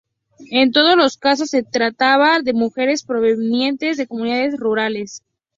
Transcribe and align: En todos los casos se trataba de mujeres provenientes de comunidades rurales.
En 0.49 0.71
todos 0.71 0.97
los 0.97 1.15
casos 1.15 1.49
se 1.51 1.61
trataba 1.61 2.39
de 2.39 2.53
mujeres 2.53 3.03
provenientes 3.03 3.97
de 3.97 4.07
comunidades 4.07 4.57
rurales. 4.57 5.21